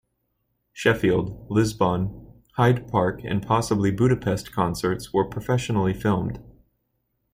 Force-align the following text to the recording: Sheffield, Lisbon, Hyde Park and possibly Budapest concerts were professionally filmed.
Sheffield, 0.73 1.45
Lisbon, 1.51 2.27
Hyde 2.53 2.87
Park 2.87 3.21
and 3.23 3.45
possibly 3.45 3.91
Budapest 3.91 4.51
concerts 4.51 5.13
were 5.13 5.29
professionally 5.29 5.93
filmed. 5.93 6.41